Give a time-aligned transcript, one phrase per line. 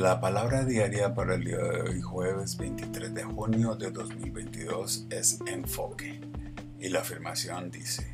[0.00, 5.38] La palabra diaria para el día de hoy, jueves 23 de junio de 2022, es
[5.44, 6.18] enfoque.
[6.78, 8.06] Y la afirmación dice,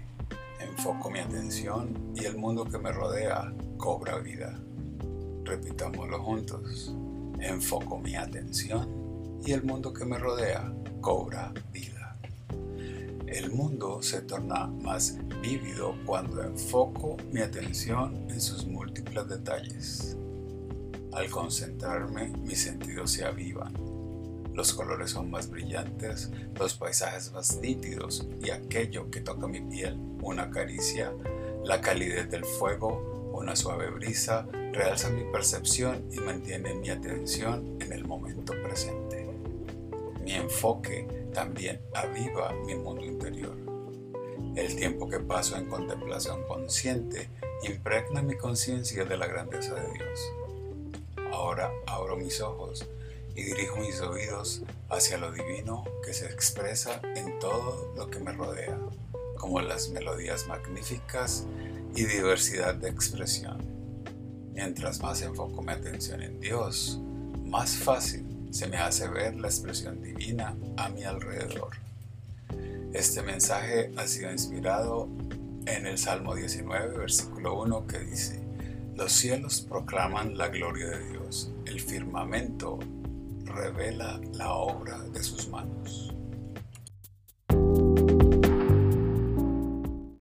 [0.59, 4.59] enfoco mi atención y el mundo que me rodea cobra vida.
[5.45, 6.93] Repitámoslo juntos.
[7.39, 12.17] Enfoco mi atención y el mundo que me rodea cobra vida.
[13.29, 20.17] El mundo se torna más vívido cuando enfoco mi atención en sus múltiples detalles
[21.17, 23.73] al concentrarme, mis sentidos se avivan.
[24.53, 29.99] Los colores son más brillantes, los paisajes más nítidos y aquello que toca mi piel,
[30.21, 31.13] una caricia,
[31.65, 37.93] la calidez del fuego, una suave brisa, realza mi percepción y mantiene mi atención en
[37.93, 39.27] el momento presente.
[40.23, 43.57] Mi enfoque también aviva mi mundo interior.
[44.55, 47.31] El tiempo que paso en contemplación consciente
[47.63, 50.46] impregna mi conciencia de la grandeza de Dios.
[51.37, 52.87] Ahora abro mis ojos
[53.35, 58.33] y dirijo mis oídos hacia lo divino que se expresa en todo lo que me
[58.33, 58.79] rodea,
[59.37, 61.47] como las melodías magníficas
[61.95, 63.59] y diversidad de expresión.
[64.55, 67.01] Mientras más enfoco mi atención en Dios,
[67.45, 71.77] más fácil se me hace ver la expresión divina a mi alrededor.
[72.95, 75.07] Este mensaje ha sido inspirado
[75.67, 78.46] en el Salmo 19, versículo 1, que dice,
[78.97, 82.79] los cielos proclaman la gloria de Dios, el firmamento
[83.45, 86.16] revela la obra de sus manos.